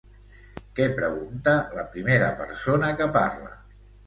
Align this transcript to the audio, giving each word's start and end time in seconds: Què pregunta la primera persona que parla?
Què 0.79 0.87
pregunta 0.99 1.53
la 1.75 1.83
primera 1.93 2.31
persona 2.41 2.91
que 3.03 3.11
parla? 3.21 3.55